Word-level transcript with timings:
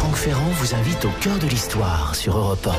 Franck 0.00 0.16
Ferrand 0.16 0.48
vous 0.52 0.74
invite 0.74 1.04
au 1.04 1.10
cœur 1.20 1.38
de 1.38 1.46
l'histoire 1.46 2.14
sur 2.14 2.38
Europe 2.38 2.66
1. 2.66 2.70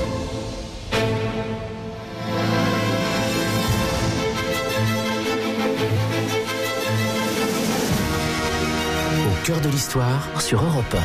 Au 9.22 9.46
cœur 9.46 9.62
de 9.62 9.70
l'histoire 9.70 10.42
sur 10.42 10.64
Europe 10.64 10.96
1. 10.96 10.98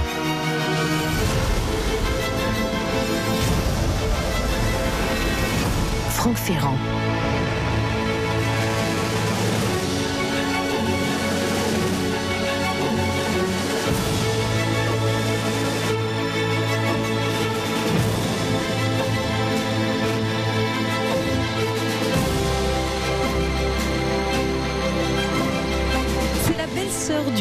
Franck 6.12 6.38
Ferrand. 6.38 6.78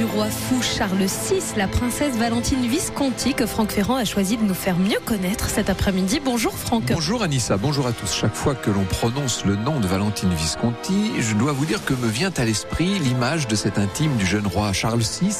Du 0.05 0.11
roi 0.11 0.29
fou 0.29 0.61
Charles 0.61 0.97
VI, 0.97 1.41
la 1.57 1.67
princesse 1.67 2.15
Valentine 2.17 2.67
Visconti, 2.67 3.33
que 3.33 3.45
Franck 3.45 3.71
Ferrand 3.71 3.95
a 3.95 4.05
choisi 4.05 4.37
de 4.37 4.43
nous 4.43 4.53
faire 4.53 4.77
mieux 4.77 4.99
connaître 5.05 5.49
cet 5.49 5.69
après-midi. 5.69 6.19
Bonjour 6.23 6.53
Franck. 6.57 6.91
Bonjour 6.91 7.23
Anissa, 7.23 7.57
bonjour 7.57 7.87
à 7.87 7.91
tous. 7.91 8.13
Chaque 8.13 8.35
fois 8.35 8.55
que 8.55 8.69
l'on 8.69 8.83
prononce 8.83 9.45
le 9.45 9.55
nom 9.55 9.79
de 9.79 9.87
Valentine 9.87 10.33
Visconti, 10.33 11.11
je 11.19 11.33
dois 11.35 11.53
vous 11.53 11.65
dire 11.65 11.83
que 11.85 11.93
me 11.93 12.07
vient 12.07 12.31
à 12.37 12.45
l'esprit 12.45 12.99
l'image 12.99 13.47
de 13.47 13.55
cette 13.55 13.77
intime 13.77 14.15
du 14.17 14.25
jeune 14.25 14.47
roi 14.47 14.73
Charles 14.73 15.01
VI, 15.01 15.35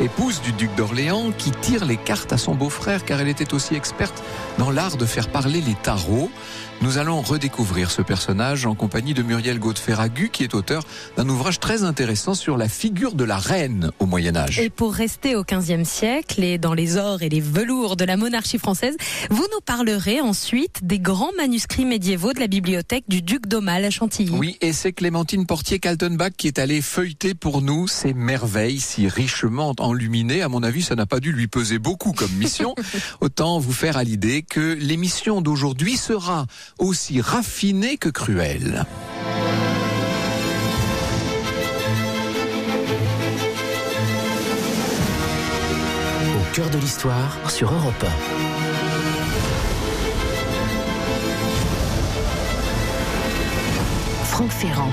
épouse 0.00 0.40
du 0.42 0.52
duc 0.52 0.74
d'Orléans, 0.74 1.32
qui 1.36 1.50
tire 1.50 1.84
les 1.84 1.96
cartes 1.96 2.32
à 2.32 2.38
son 2.38 2.54
beau-frère 2.54 3.04
car 3.04 3.20
elle 3.20 3.28
était 3.28 3.54
aussi 3.54 3.74
experte 3.74 4.22
dans 4.58 4.70
l'art 4.70 4.96
de 4.96 5.06
faire 5.06 5.28
parler 5.28 5.60
les 5.60 5.74
tarots. 5.74 6.30
Nous 6.82 6.96
allons 6.96 7.20
redécouvrir 7.20 7.90
ce 7.90 8.00
personnage 8.00 8.64
en 8.64 8.74
compagnie 8.74 9.12
de 9.12 9.22
Muriel 9.22 9.58
Gaudeferagu, 9.58 10.30
qui 10.30 10.44
est 10.44 10.54
auteur 10.54 10.82
d'un 11.18 11.28
ouvrage 11.28 11.60
très 11.60 11.84
intéressant 11.84 12.32
sur 12.32 12.56
la 12.56 12.70
figure 12.70 13.12
de 13.12 13.24
la 13.24 13.36
reine 13.36 13.90
au 13.98 14.06
Moyen 14.10 14.36
Âge. 14.36 14.58
Et 14.58 14.68
pour 14.70 14.92
rester 14.92 15.36
au 15.36 15.44
XVe 15.44 15.84
siècle 15.84 16.42
et 16.42 16.58
dans 16.58 16.74
les 16.74 16.96
ors 16.96 17.22
et 17.22 17.28
les 17.28 17.40
velours 17.40 17.96
de 17.96 18.04
la 18.04 18.16
monarchie 18.16 18.58
française, 18.58 18.96
vous 19.30 19.46
nous 19.52 19.60
parlerez 19.64 20.20
ensuite 20.20 20.84
des 20.84 20.98
grands 20.98 21.32
manuscrits 21.36 21.84
médiévaux 21.84 22.32
de 22.32 22.40
la 22.40 22.48
bibliothèque 22.48 23.04
du 23.08 23.22
duc 23.22 23.46
d'Aumale 23.46 23.84
à 23.84 23.90
Chantilly. 23.90 24.32
Oui, 24.36 24.58
et 24.60 24.72
c'est 24.72 24.92
Clémentine 24.92 25.46
Portier-Kaltenbach 25.46 26.32
qui 26.36 26.48
est 26.48 26.58
allée 26.58 26.82
feuilleter 26.82 27.34
pour 27.34 27.62
nous 27.62 27.86
ces 27.86 28.12
merveilles 28.12 28.80
si 28.80 29.06
richement 29.08 29.74
enluminées. 29.78 30.42
À 30.42 30.48
mon 30.48 30.64
avis, 30.64 30.82
ça 30.82 30.96
n'a 30.96 31.06
pas 31.06 31.20
dû 31.20 31.32
lui 31.32 31.46
peser 31.46 31.78
beaucoup 31.78 32.12
comme 32.12 32.32
mission. 32.32 32.74
Autant 33.20 33.60
vous 33.60 33.72
faire 33.72 33.96
à 33.96 34.02
l'idée 34.02 34.42
que 34.42 34.74
l'émission 34.74 35.40
d'aujourd'hui 35.40 35.96
sera 35.96 36.46
aussi 36.78 37.20
raffiné 37.20 37.96
que 37.96 38.08
cruel. 38.08 38.84
De 46.68 46.78
l'histoire 46.78 47.38
sur 47.50 47.72
Europe 47.72 48.04
1. 48.04 48.06
Franck 54.24 54.50
Ferrand. 54.50 54.92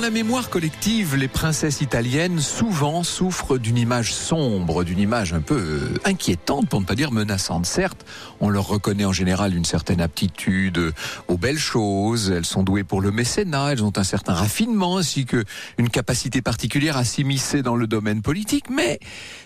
Dans 0.00 0.06
la 0.06 0.12
mémoire 0.12 0.48
collective, 0.48 1.14
les 1.14 1.28
princesses 1.28 1.82
italiennes 1.82 2.40
souvent 2.40 3.02
souffrent 3.02 3.58
d'une 3.58 3.76
image 3.76 4.14
sombre, 4.14 4.82
d'une 4.82 4.98
image 4.98 5.34
un 5.34 5.42
peu 5.42 5.58
euh, 5.58 5.98
inquiétante, 6.06 6.70
pour 6.70 6.80
ne 6.80 6.86
pas 6.86 6.94
dire 6.94 7.12
menaçante. 7.12 7.66
Certes, 7.66 8.06
on 8.40 8.48
leur 8.48 8.66
reconnaît 8.66 9.04
en 9.04 9.12
général 9.12 9.54
une 9.54 9.66
certaine 9.66 10.00
aptitude 10.00 10.94
aux 11.28 11.36
belles 11.36 11.58
choses, 11.58 12.30
elles 12.30 12.46
sont 12.46 12.62
douées 12.62 12.82
pour 12.82 13.02
le 13.02 13.10
mécénat, 13.10 13.72
elles 13.72 13.84
ont 13.84 13.92
un 13.96 14.02
certain 14.02 14.32
raffinement 14.32 14.96
ainsi 14.96 15.26
que 15.26 15.44
une 15.76 15.90
capacité 15.90 16.40
particulière 16.40 16.96
à 16.96 17.04
s'immiscer 17.04 17.60
dans 17.60 17.76
le 17.76 17.86
domaine 17.86 18.22
politique, 18.22 18.70
mais 18.70 19.00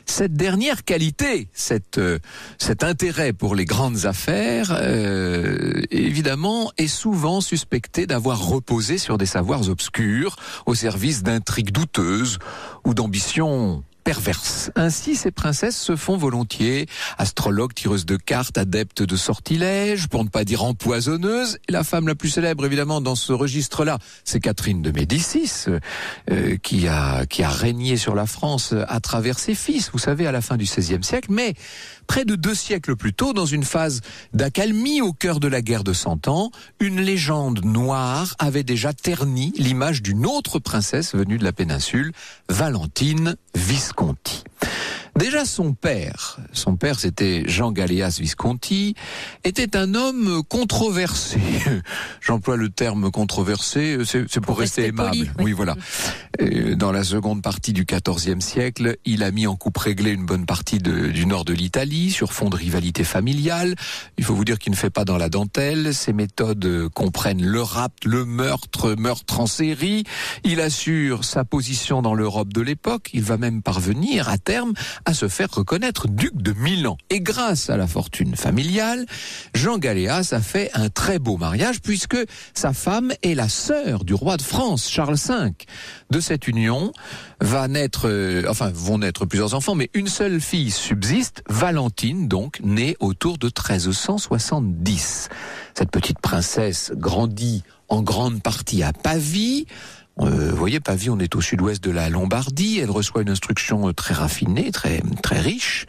cette 0.06 0.34
dernière 0.34 0.84
qualité, 0.84 1.48
cette, 1.52 1.98
euh, 1.98 2.20
cet 2.58 2.84
intérêt 2.84 3.32
pour 3.32 3.56
les 3.56 3.64
grandes 3.64 4.06
affaires, 4.06 4.68
euh, 4.70 5.82
évidemment, 5.90 6.70
est 6.78 6.86
souvent 6.86 7.40
suspecté 7.40 8.06
d'avoir 8.06 8.46
reposé 8.46 8.98
sur 8.98 9.18
des 9.18 9.26
savoirs 9.26 9.68
obscurs 9.68 10.36
au 10.66 10.74
service 10.74 11.22
d'intrigues 11.22 11.72
douteuses 11.72 12.38
ou 12.84 12.94
d'ambitions 12.94 13.82
perverses. 14.04 14.70
Ainsi, 14.76 15.16
ces 15.16 15.30
princesses 15.30 15.76
se 15.76 15.96
font 15.96 16.16
volontiers 16.16 16.86
astrologues, 17.16 17.72
tireuses 17.72 18.04
de 18.04 18.16
cartes, 18.16 18.58
adeptes 18.58 19.02
de 19.02 19.16
sortilèges, 19.16 20.08
pour 20.08 20.22
ne 20.24 20.28
pas 20.28 20.44
dire 20.44 20.62
empoisonneuses. 20.62 21.58
La 21.68 21.82
femme 21.84 22.06
la 22.06 22.14
plus 22.14 22.28
célèbre, 22.28 22.66
évidemment, 22.66 23.00
dans 23.00 23.14
ce 23.14 23.32
registre-là, 23.32 23.98
c'est 24.24 24.40
Catherine 24.40 24.82
de 24.82 24.90
Médicis, 24.90 25.64
euh, 26.30 26.56
qui 26.62 26.86
a 26.86 27.24
qui 27.26 27.42
a 27.42 27.48
régné 27.48 27.96
sur 27.96 28.14
la 28.14 28.26
France 28.26 28.74
à 28.88 29.00
travers 29.00 29.38
ses 29.38 29.54
fils. 29.54 29.90
Vous 29.92 29.98
savez, 29.98 30.26
à 30.26 30.32
la 30.32 30.42
fin 30.42 30.56
du 30.56 30.64
XVIe 30.64 31.02
siècle, 31.02 31.28
mais 31.32 31.54
près 32.06 32.26
de 32.26 32.36
deux 32.36 32.54
siècles 32.54 32.96
plus 32.96 33.14
tôt, 33.14 33.32
dans 33.32 33.46
une 33.46 33.64
phase 33.64 34.02
d'accalmie 34.34 35.00
au 35.00 35.12
cœur 35.12 35.40
de 35.40 35.48
la 35.48 35.62
guerre 35.62 35.84
de 35.84 35.94
Cent 35.94 36.28
Ans, 36.28 36.50
une 36.78 37.00
légende 37.00 37.64
noire 37.64 38.34
avait 38.38 38.64
déjà 38.64 38.92
terni 38.92 39.52
l'image 39.56 40.02
d'une 40.02 40.26
autre 40.26 40.58
princesse 40.58 41.14
venue 41.14 41.38
de 41.38 41.44
la 41.44 41.52
péninsule, 41.52 42.12
Valentine 42.50 43.36
Visconti. 43.54 43.93
Conti. 43.94 44.42
Déjà 45.16 45.44
son 45.44 45.74
père, 45.74 46.38
son 46.52 46.76
père 46.76 46.98
c'était 46.98 47.44
Jean 47.46 47.70
Galéas 47.70 48.18
Visconti, 48.20 48.96
était 49.44 49.76
un 49.76 49.94
homme 49.94 50.42
controversé. 50.48 51.38
J'emploie 52.20 52.56
le 52.56 52.68
terme 52.68 53.12
controversé, 53.12 53.98
c'est 54.04 54.24
pour, 54.40 54.42
pour 54.42 54.58
rester, 54.58 54.86
aimable. 54.86 55.10
Poli, 55.10 55.22
oui. 55.22 55.44
oui, 55.44 55.52
voilà. 55.52 55.76
Et 56.40 56.74
dans 56.74 56.90
la 56.90 57.04
seconde 57.04 57.42
partie 57.42 57.72
du 57.72 57.84
XIVe 57.84 58.40
siècle, 58.40 58.96
il 59.04 59.22
a 59.22 59.30
mis 59.30 59.46
en 59.46 59.54
coupe 59.54 59.78
réglée 59.78 60.10
une 60.10 60.26
bonne 60.26 60.46
partie 60.46 60.78
de, 60.78 61.06
du 61.06 61.26
nord 61.26 61.44
de 61.44 61.52
l'Italie 61.52 62.10
sur 62.10 62.32
fond 62.32 62.50
de 62.50 62.56
rivalité 62.56 63.04
familiale. 63.04 63.76
Il 64.18 64.24
faut 64.24 64.34
vous 64.34 64.44
dire 64.44 64.58
qu'il 64.58 64.72
ne 64.72 64.76
fait 64.76 64.90
pas 64.90 65.04
dans 65.04 65.16
la 65.16 65.28
dentelle. 65.28 65.94
Ses 65.94 66.12
méthodes 66.12 66.88
comprennent 66.92 67.44
le 67.44 67.62
rapt, 67.62 68.04
le 68.04 68.24
meurtre, 68.24 68.96
meurtre 68.98 69.38
en 69.38 69.46
série. 69.46 70.02
Il 70.42 70.60
assure 70.60 71.24
sa 71.24 71.44
position 71.44 72.02
dans 72.02 72.14
l'Europe 72.14 72.52
de 72.52 72.62
l'époque. 72.62 73.10
Il 73.12 73.22
va 73.22 73.36
même 73.36 73.62
parvenir 73.62 74.28
à 74.28 74.38
terme 74.38 74.72
à 75.04 75.14
se 75.14 75.28
faire 75.28 75.48
reconnaître 75.50 76.08
duc 76.08 76.34
de 76.36 76.52
Milan. 76.52 76.96
Et 77.10 77.20
grâce 77.20 77.70
à 77.70 77.76
la 77.76 77.86
fortune 77.86 78.36
familiale, 78.36 79.06
Jean 79.54 79.78
Galéas 79.78 80.30
a 80.32 80.40
fait 80.40 80.70
un 80.74 80.88
très 80.88 81.18
beau 81.18 81.36
mariage 81.36 81.80
puisque 81.80 82.16
sa 82.54 82.72
femme 82.72 83.12
est 83.22 83.34
la 83.34 83.48
sœur 83.48 84.04
du 84.04 84.14
roi 84.14 84.36
de 84.36 84.42
France, 84.42 84.88
Charles 84.90 85.16
V. 85.16 85.52
De 86.10 86.20
cette 86.20 86.48
union 86.48 86.92
va 87.40 87.68
naître, 87.68 88.08
euh, 88.08 88.44
enfin 88.48 88.70
vont 88.72 88.98
naître 88.98 89.26
plusieurs 89.26 89.54
enfants, 89.54 89.74
mais 89.74 89.90
une 89.94 90.08
seule 90.08 90.40
fille 90.40 90.70
subsiste, 90.70 91.42
Valentine 91.48 92.28
donc, 92.28 92.60
née 92.62 92.96
autour 93.00 93.38
de 93.38 93.46
1370. 93.46 95.28
Cette 95.76 95.90
petite 95.90 96.20
princesse 96.20 96.92
grandit 96.94 97.62
en 97.88 98.02
grande 98.02 98.42
partie 98.42 98.82
à 98.82 98.92
Pavie, 98.92 99.66
euh, 100.20 100.50
vous 100.50 100.56
voyez, 100.56 100.80
Pavie, 100.80 101.10
on 101.10 101.18
est 101.18 101.34
au 101.34 101.40
sud-ouest 101.40 101.82
de 101.82 101.90
la 101.90 102.08
Lombardie. 102.08 102.78
Elle 102.78 102.90
reçoit 102.90 103.22
une 103.22 103.30
instruction 103.30 103.92
très 103.92 104.14
raffinée, 104.14 104.70
très 104.70 105.02
très 105.22 105.40
riche. 105.40 105.86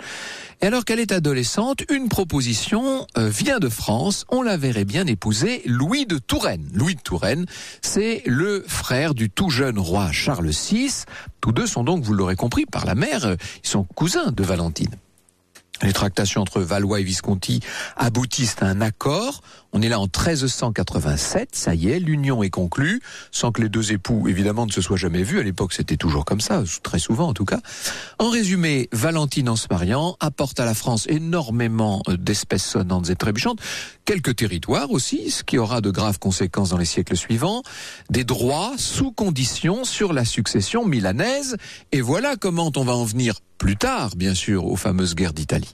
Et 0.61 0.67
alors 0.67 0.85
qu'elle 0.85 0.99
est 0.99 1.11
adolescente, 1.11 1.83
une 1.91 2.07
proposition 2.07 3.05
euh, 3.17 3.29
vient 3.29 3.59
de 3.59 3.69
France. 3.69 4.25
On 4.29 4.41
la 4.41 4.57
verrait 4.57 4.85
bien 4.85 5.05
épouser 5.05 5.61
Louis 5.65 6.05
de 6.05 6.17
Touraine. 6.17 6.67
Louis 6.73 6.95
de 6.95 7.01
Touraine, 7.01 7.45
c'est 7.81 8.23
le 8.25 8.63
frère 8.67 9.13
du 9.13 9.29
tout 9.29 9.49
jeune 9.49 9.77
roi 9.77 10.11
Charles 10.11 10.49
VI. 10.49 11.03
Tous 11.41 11.51
deux 11.51 11.67
sont 11.67 11.83
donc, 11.83 12.03
vous 12.03 12.13
l'aurez 12.13 12.35
compris, 12.35 12.65
par 12.65 12.85
la 12.85 12.95
mère, 12.95 13.25
euh, 13.25 13.35
ils 13.63 13.69
sont 13.69 13.83
cousins 13.83 14.31
de 14.31 14.43
Valentine. 14.43 14.95
Les 15.81 15.91
tractations 15.91 16.41
entre 16.41 16.61
Valois 16.61 17.01
et 17.01 17.03
Visconti 17.03 17.59
aboutissent 17.97 18.55
à 18.61 18.65
un 18.65 18.79
accord. 18.79 19.41
On 19.73 19.81
est 19.81 19.89
là 19.89 19.99
en 19.99 20.05
1387, 20.05 21.49
ça 21.51 21.75
y 21.75 21.89
est, 21.89 21.99
l'union 21.99 22.41
est 22.43 22.49
conclue, 22.49 23.01
sans 23.31 23.51
que 23.51 23.61
les 23.61 23.67
deux 23.67 23.91
époux, 23.91 24.29
évidemment, 24.29 24.65
ne 24.65 24.71
se 24.71 24.79
soient 24.79 24.95
jamais 24.95 25.23
vus. 25.23 25.37
À 25.37 25.43
l'époque, 25.43 25.73
c'était 25.73 25.97
toujours 25.97 26.23
comme 26.23 26.39
ça, 26.39 26.63
très 26.81 26.97
souvent 26.97 27.27
en 27.27 27.33
tout 27.33 27.43
cas. 27.43 27.59
En 28.19 28.29
résumé, 28.29 28.87
Valentine, 28.93 29.49
en 29.49 29.57
se 29.57 29.67
mariant, 29.69 30.15
apporte 30.21 30.61
à 30.61 30.65
la 30.65 30.73
France 30.73 31.07
énormément 31.09 32.01
d'espèces 32.07 32.63
sonnantes 32.63 33.09
et 33.09 33.15
trébuchantes, 33.17 33.59
quelques 34.05 34.37
territoires 34.37 34.91
aussi, 34.91 35.29
ce 35.29 35.43
qui 35.43 35.57
aura 35.57 35.81
de 35.81 35.91
graves 35.91 36.19
conséquences 36.19 36.69
dans 36.69 36.77
les 36.77 36.85
siècles 36.85 37.17
suivants, 37.17 37.63
des 38.09 38.23
droits 38.23 38.75
sous 38.77 39.11
condition 39.11 39.83
sur 39.83 40.13
la 40.13 40.23
succession 40.23 40.85
milanaise. 40.85 41.57
Et 41.91 41.99
voilà 41.99 42.37
comment 42.37 42.71
on 42.77 42.83
va 42.85 42.93
en 42.93 43.03
venir 43.03 43.41
plus 43.57 43.77
tard, 43.77 44.15
bien 44.15 44.33
sûr, 44.33 44.65
aux 44.65 44.75
fameuses 44.75 45.15
guerres 45.15 45.33
d'Italie. 45.33 45.73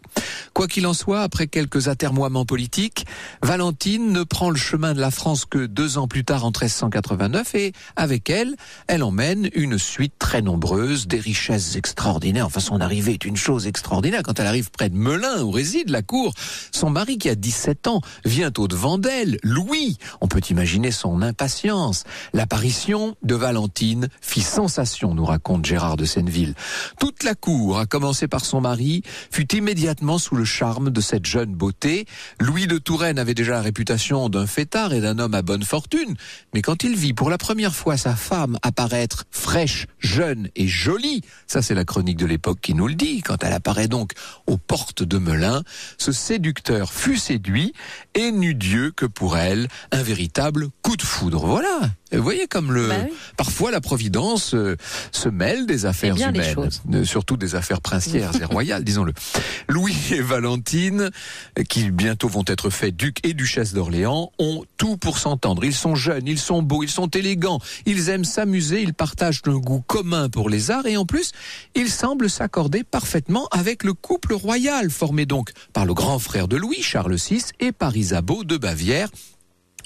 Quoi 0.54 0.68
qu'il 0.68 0.86
en 0.88 0.94
soit, 0.94 1.22
après 1.22 1.48
quelques 1.48 1.88
atermoiements 1.88 2.46
politiques, 2.46 3.06
Valentine 3.42 4.12
ne 4.12 4.24
prend 4.24 4.50
le 4.50 4.58
chemin 4.58 4.94
de 4.94 5.00
la 5.00 5.12
France 5.12 5.46
que 5.46 5.66
deux 5.66 5.98
ans 5.98 6.08
plus 6.08 6.24
tard 6.24 6.46
en 6.46 6.50
1389 6.50 7.56
et 7.56 7.74
avec 7.96 8.30
elle, 8.30 8.56
elle 8.88 9.04
emmène 9.04 9.50
une 9.54 9.78
suite 9.78 10.14
très 10.20 10.42
nombreuse, 10.42 11.08
des 11.08 11.20
richesses 11.20 11.76
extraordinaires. 11.76 12.46
Enfin, 12.46 12.60
son 12.60 12.82
arrivée 12.82 13.14
est 13.14 13.26
une 13.26 13.38
chose 13.38 13.68
extraordinaire. 13.68 14.24
Quand 14.24 14.40
elle 14.40 14.48
arrive 14.48 14.72
près 14.72 14.90
de 14.90 14.96
Melun, 14.96 15.44
où 15.44 15.52
réside 15.52 15.90
la 15.90 16.02
cour, 16.02 16.34
son 16.72 16.90
mari 16.90 17.18
qui 17.18 17.30
a 17.30 17.36
17 17.36 17.88
ans 17.88 18.02
vient 18.26 18.52
au-devant 18.58 18.98
d'elle, 18.98 19.38
Louis. 19.44 19.98
On 20.20 20.28
peut 20.28 20.42
imaginer 20.50 20.92
son 20.92 21.22
impatience. 21.22 22.04
L'apparition 22.34 23.16
de 23.24 23.36
Valentine 23.36 24.10
fit 24.22 24.42
sensation, 24.42 25.14
nous 25.14 25.26
raconte 25.26 25.66
Gérard 25.66 25.98
de 25.98 26.06
Senneville. 26.06 26.56
Toute 27.00 27.24
la 27.24 27.36
cour, 27.36 27.71
à 27.80 27.86
commencer 27.86 28.28
par 28.28 28.46
son 28.46 28.62
mari, 28.62 29.04
fut 29.32 29.56
immédiatement 29.56 30.18
sous 30.18 30.36
le 30.36 30.46
charme 30.46 30.90
de 30.90 31.02
cette 31.02 31.26
jeune 31.26 31.54
beauté. 31.54 32.06
Louis 32.40 32.68
de 32.68 32.78
Touraine 32.78 33.20
avait 33.20 33.34
déjà 33.34 33.54
la 33.54 33.62
réputation 33.62 34.30
d'un 34.30 34.48
fêtard 34.48 34.94
et 34.94 35.02
d'un 35.02 35.20
homme 35.20 35.34
à 35.34 35.42
bonne 35.42 35.64
fortune, 35.64 36.16
mais 36.54 36.62
quand 36.62 36.84
il 36.84 36.96
vit 36.96 37.14
pour 37.14 37.30
la 37.30 37.38
première 37.38 37.76
fois 37.76 37.98
sa 37.98 38.16
femme 38.16 38.58
apparaître 38.62 39.26
fraîche, 39.32 39.88
jeune 40.00 40.50
et 40.56 40.68
jolie, 40.68 41.22
ça 41.48 41.62
c'est 41.62 41.76
la 41.76 41.86
chronique 41.86 42.18
de 42.18 42.26
l'époque 42.26 42.60
qui 42.62 42.74
nous 42.74 42.88
le 42.88 42.96
dit, 42.96 43.22
quand 43.22 43.44
elle 43.44 43.54
apparaît 43.54 43.88
donc 43.88 44.14
aux 44.48 44.58
portes 44.58 45.04
de 45.04 45.18
Melun, 45.18 45.64
ce 45.98 46.12
séducteur 46.12 46.94
fut 46.94 47.18
séduit 47.18 47.74
et 48.16 48.32
n'eut 48.32 48.56
Dieu 48.56 48.92
que 48.96 49.06
pour 49.06 49.38
elle 49.38 49.68
un 49.92 50.04
véritable 50.04 50.70
coup 50.92 50.98
de 50.98 51.04
foudre. 51.04 51.46
Voilà. 51.46 51.80
Vous 52.12 52.22
voyez 52.22 52.48
comme 52.48 52.74
le 52.74 52.90
Bah 52.90 52.96
oui. 53.06 53.14
parfois 53.38 53.72
la 53.72 53.80
providence 53.80 54.54
euh, 54.54 54.76
se 55.14 55.30
mêle 55.30 55.66
des 55.66 55.86
affaires 55.86 56.18
humaines, 56.18 56.70
euh, 56.94 57.06
surtout 57.06 57.38
des 57.38 57.56
affaires 57.56 57.80
princières 57.80 58.32
et 58.42 58.44
royales, 58.44 58.84
disons-le. 58.84 59.14
Louis 59.70 59.96
et 60.12 60.20
Valentine, 60.20 61.10
qui 61.70 61.92
bientôt 61.92 62.28
vont 62.28 62.44
être 62.46 62.70
faits 62.70 62.94
duc 62.94 63.26
et 63.26 63.34
duchesse 63.34 63.74
d'Orléans, 63.74 64.34
ont 64.38 64.66
tout 64.76 64.98
pour 64.98 65.18
s'entendre. 65.18 65.64
Ils 65.64 65.74
sont 65.74 65.96
jeunes, 65.96 66.28
ils 66.28 66.40
sont 66.40 66.62
beaux, 66.62 66.84
ils 66.84 66.90
sont 66.90 67.08
élégants, 67.08 67.60
ils 67.86 68.10
aiment 68.10 68.26
s'amuser, 68.26 68.82
ils 68.82 68.94
partagent 68.94 69.44
un 69.46 69.56
goût 69.56 69.84
commun 69.88 70.28
pour 70.28 70.50
les 70.50 70.72
arts 70.72 70.88
et 70.88 70.98
en 70.98 71.06
plus, 71.06 71.32
ils 71.74 71.90
semblent 71.90 72.30
s'accorder 72.30 72.84
parfaitement 72.84 73.48
avec 73.52 73.86
le 73.86 73.94
couple 73.94 74.34
royal 74.34 74.92
formé 74.92 75.26
donc 75.26 75.52
par 75.72 75.86
le 75.86 75.94
grand 75.94 76.20
frère 76.20 76.50
de 76.50 76.58
Louis, 76.58 76.82
Charles 76.82 77.16
VI, 77.16 77.46
et 77.62 77.72
par 77.72 77.96
Isabeau 77.96 78.44
de 78.44 78.58
Bavière 78.58 79.08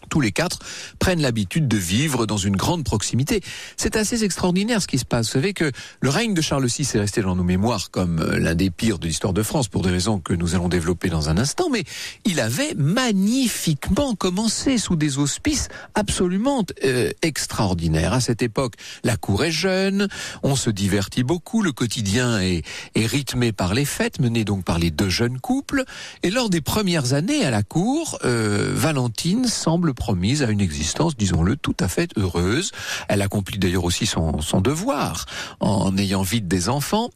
tous 0.09 0.21
les 0.21 0.31
quatre 0.31 0.59
prennent 0.99 1.21
l'habitude 1.21 1.67
de 1.67 1.77
vivre 1.77 2.25
dans 2.25 2.37
une 2.37 2.55
grande 2.55 2.83
proximité. 2.83 3.41
C'est 3.77 3.95
assez 3.95 4.23
extraordinaire 4.23 4.81
ce 4.81 4.87
qui 4.87 4.97
se 4.97 5.05
passe. 5.05 5.27
Vous 5.27 5.33
savez 5.33 5.53
que 5.53 5.71
le 6.01 6.09
règne 6.09 6.33
de 6.33 6.41
Charles 6.41 6.65
VI 6.65 6.87
est 6.93 6.99
resté 6.99 7.21
dans 7.21 7.35
nos 7.35 7.43
mémoires 7.43 7.91
comme 7.91 8.19
euh, 8.19 8.39
l'un 8.39 8.55
des 8.55 8.69
pires 8.69 8.99
de 8.99 9.07
l'histoire 9.07 9.33
de 9.33 9.43
France 9.43 9.67
pour 9.67 9.81
des 9.81 9.89
raisons 9.89 10.19
que 10.19 10.33
nous 10.33 10.55
allons 10.55 10.69
développer 10.69 11.09
dans 11.09 11.29
un 11.29 11.37
instant, 11.37 11.69
mais 11.69 11.83
il 12.25 12.39
avait 12.39 12.73
magnifiquement 12.75 14.15
commencé 14.15 14.77
sous 14.77 14.95
des 14.95 15.17
auspices 15.17 15.69
absolument 15.95 16.63
euh, 16.83 17.11
extraordinaires. 17.21 18.13
À 18.13 18.21
cette 18.21 18.41
époque, 18.41 18.75
la 19.03 19.17
cour 19.17 19.43
est 19.43 19.51
jeune, 19.51 20.07
on 20.43 20.55
se 20.55 20.69
divertit 20.69 21.23
beaucoup, 21.23 21.61
le 21.61 21.71
quotidien 21.71 22.39
est, 22.39 22.63
rythmé 22.95 23.51
par 23.51 23.73
les 23.73 23.85
fêtes 23.85 24.19
menées 24.19 24.45
donc 24.45 24.63
par 24.63 24.79
les 24.79 24.91
deux 24.91 25.09
jeunes 25.09 25.39
couples, 25.39 25.83
et 26.23 26.29
lors 26.29 26.49
des 26.49 26.61
premières 26.61 27.13
années 27.13 27.43
à 27.43 27.51
la 27.51 27.63
cour, 27.63 28.19
euh, 28.23 28.71
Valentine 28.73 29.47
semble 29.47 29.93
promise 29.95 30.43
à 30.43 30.51
une 30.51 30.61
existence, 30.61 31.17
disons-le, 31.17 31.55
tout 31.57 31.75
à 31.79 31.87
fait 31.87 32.11
heureuse. 32.17 32.71
Elle 33.07 33.21
accomplit 33.21 33.57
d'ailleurs 33.57 33.85
aussi 33.85 34.05
son, 34.05 34.39
devoir 34.61 35.25
en 35.59 35.97
ayant 35.97 36.21
vite 36.21 36.47
des 36.47 36.69
enfants. 36.69 37.09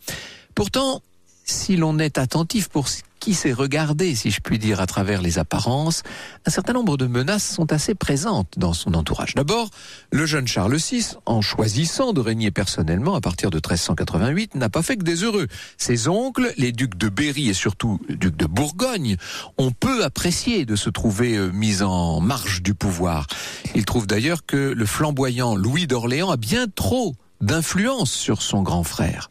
Pourtant, 0.55 1.01
si 1.45 1.77
l'on 1.77 1.99
est 1.99 2.17
attentif 2.17 2.69
pour 2.69 2.87
qui 3.19 3.33
s'est 3.33 3.53
regardé, 3.53 4.15
si 4.15 4.31
je 4.31 4.41
puis 4.41 4.59
dire, 4.59 4.79
à 4.81 4.87
travers 4.87 5.21
les 5.21 5.39
apparences, 5.39 6.03
un 6.45 6.49
certain 6.49 6.73
nombre 6.73 6.97
de 6.97 7.05
menaces 7.05 7.47
sont 7.47 7.71
assez 7.71 7.95
présentes 7.95 8.53
dans 8.57 8.73
son 8.73 8.93
entourage. 8.93 9.35
D'abord, 9.35 9.69
le 10.11 10.25
jeune 10.25 10.47
Charles 10.47 10.77
VI, 10.77 11.15
en 11.25 11.41
choisissant 11.41 12.13
de 12.13 12.21
régner 12.21 12.51
personnellement 12.51 13.15
à 13.15 13.21
partir 13.21 13.49
de 13.49 13.57
1388, 13.57 14.55
n'a 14.55 14.69
pas 14.69 14.81
fait 14.81 14.97
que 14.97 15.03
des 15.03 15.23
heureux. 15.23 15.47
Ses 15.77 16.07
oncles, 16.07 16.53
les 16.57 16.71
ducs 16.71 16.97
de 16.97 17.09
Berry 17.09 17.49
et 17.49 17.53
surtout 17.53 17.99
le 18.07 18.15
duc 18.15 18.35
de 18.35 18.45
Bourgogne, 18.45 19.17
ont 19.57 19.71
peu 19.71 20.03
apprécié 20.03 20.65
de 20.65 20.75
se 20.75 20.89
trouver 20.89 21.35
euh, 21.35 21.51
mis 21.51 21.81
en 21.81 22.21
marge 22.21 22.61
du 22.61 22.73
pouvoir. 22.73 23.27
Ils 23.75 23.85
trouvent 23.85 24.07
d'ailleurs 24.07 24.45
que 24.45 24.57
le 24.57 24.85
flamboyant 24.85 25.55
Louis 25.55 25.87
d'Orléans 25.87 26.31
a 26.31 26.37
bien 26.37 26.67
trop 26.67 27.15
d'influence 27.41 28.11
sur 28.11 28.41
son 28.41 28.61
grand 28.61 28.83
frère. 28.83 29.29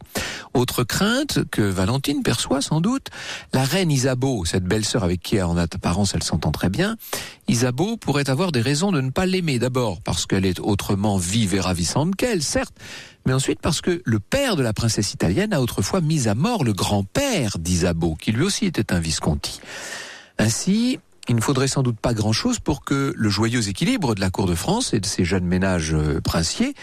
Autre 0.53 0.83
crainte 0.83 1.39
que 1.51 1.61
Valentine 1.61 2.23
perçoit 2.23 2.61
sans 2.61 2.81
doute, 2.81 3.07
la 3.53 3.63
reine 3.63 3.91
Isabeau, 3.91 4.45
cette 4.45 4.63
belle-sœur 4.63 5.03
avec 5.03 5.21
qui 5.21 5.41
en 5.41 5.57
apparence 5.57 6.15
elle 6.15 6.23
s'entend 6.23 6.51
très 6.51 6.69
bien, 6.69 6.97
Isabeau 7.47 7.97
pourrait 7.97 8.29
avoir 8.29 8.51
des 8.51 8.61
raisons 8.61 8.91
de 8.91 9.01
ne 9.01 9.11
pas 9.11 9.25
l'aimer. 9.25 9.59
D'abord 9.59 10.01
parce 10.01 10.25
qu'elle 10.25 10.45
est 10.45 10.59
autrement 10.59 11.17
vive 11.17 11.53
et 11.53 11.59
ravissante 11.59 12.15
qu'elle, 12.15 12.41
certes, 12.41 12.75
mais 13.25 13.33
ensuite 13.33 13.59
parce 13.61 13.81
que 13.81 14.01
le 14.05 14.19
père 14.19 14.55
de 14.55 14.63
la 14.63 14.73
princesse 14.73 15.13
italienne 15.13 15.53
a 15.53 15.61
autrefois 15.61 16.01
mis 16.01 16.27
à 16.27 16.35
mort 16.35 16.63
le 16.63 16.73
grand-père 16.73 17.57
d'Isabeau, 17.59 18.15
qui 18.15 18.31
lui 18.31 18.43
aussi 18.43 18.65
était 18.65 18.91
un 18.93 18.99
Visconti. 18.99 19.61
Ainsi, 20.39 20.99
il 21.27 21.35
ne 21.35 21.41
faudrait 21.41 21.67
sans 21.67 21.83
doute 21.83 21.99
pas 21.99 22.15
grand-chose 22.15 22.59
pour 22.59 22.83
que 22.83 23.13
le 23.15 23.29
joyeux 23.29 23.69
équilibre 23.69 24.15
de 24.15 24.19
la 24.19 24.31
cour 24.31 24.47
de 24.47 24.55
France 24.55 24.93
et 24.95 24.99
de 24.99 25.05
ses 25.05 25.25
jeunes 25.25 25.45
ménages 25.45 25.93
euh, 25.93 26.21
princiers 26.21 26.73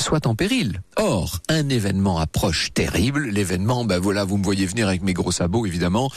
soit 0.00 0.26
en 0.26 0.34
péril. 0.34 0.80
Or, 0.96 1.38
un 1.48 1.68
événement 1.68 2.18
approche 2.18 2.72
terrible. 2.72 3.28
L'événement, 3.28 3.84
ben 3.84 3.98
voilà, 3.98 4.24
vous 4.24 4.36
me 4.36 4.44
voyez 4.44 4.66
venir 4.66 4.88
avec 4.88 5.02
mes 5.02 5.12
gros 5.12 5.32
sabots, 5.32 5.66
évidemment. 5.66 6.10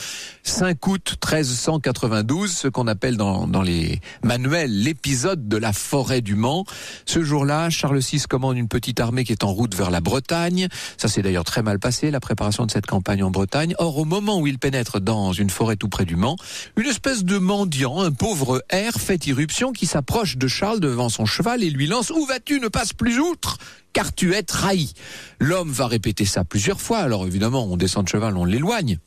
5 0.44 0.88
août 0.88 1.18
1392, 1.24 2.52
ce 2.52 2.68
qu'on 2.68 2.88
appelle 2.88 3.18
dans, 3.18 3.48
dans 3.48 3.62
les 3.62 4.02
manuels 4.24 4.72
l'épisode 4.72 5.48
de 5.48 5.58
la 5.58 5.74
forêt 5.74 6.22
du 6.22 6.36
Mans. 6.36 6.66
Ce 7.06 7.24
jour-là, 7.24 7.70
Charles 7.70 8.00
VI 8.00 8.24
commande 8.28 8.58
une 8.58 8.68
petite 8.68 9.00
armée 9.00 9.24
qui 9.24 9.32
est 9.32 9.44
en 9.44 9.52
route 9.52 9.76
vers 9.76 9.92
la 9.92 10.02
Bretagne. 10.02 10.68
Ça 10.98 11.08
s'est 11.08 11.22
d'ailleurs 11.22 11.44
très 11.44 11.62
mal 11.62 11.80
passé, 11.80 12.12
la 12.12 12.20
préparation 12.20 12.66
de 12.66 12.72
cette 12.72 12.86
campagne 12.86 13.24
en 13.24 13.32
Bretagne. 13.32 13.76
Or, 13.78 13.98
au 13.98 14.06
moment 14.06 14.40
où 14.40 14.48
il 14.48 14.58
pénètre 14.58 15.00
dans 15.00 15.34
une 15.34 15.50
forêt 15.50 15.76
tout 15.76 15.90
près 15.90 16.06
du 16.06 16.16
Mans, 16.16 16.38
une 16.78 16.88
espèce 16.88 17.24
de 17.24 17.38
mendiant, 17.38 18.02
un 18.02 18.12
pauvre 18.12 18.64
air, 18.70 18.94
fait 18.94 19.28
irruption 19.28 19.72
qui 19.72 19.86
s'approche 19.86 20.38
de 20.38 20.48
Charles 20.48 20.80
devant 20.80 21.10
son 21.10 21.26
cheval 21.26 21.64
et 21.64 21.70
lui 21.70 21.88
lance 21.88 22.10
«Où 22.16 22.26
vas-tu? 22.26 22.60
Ne 22.60 22.68
passe 22.68 22.94
plus 22.94 23.20
outre!» 23.20 23.58
Car 23.94 24.14
tu 24.14 24.34
es 24.34 24.44
trahi. 24.44 24.94
L'homme 25.40 25.72
va 25.72 25.88
répéter 25.88 26.26
ça 26.26 26.44
plusieurs 26.44 26.82
fois, 26.82 27.00
alors 27.00 27.26
évidemment, 27.26 27.66
on 27.66 27.78
descend 27.78 28.06
de 28.06 28.10
cheval, 28.10 28.38
on 28.38 28.46
l'éloigne. 28.46 28.98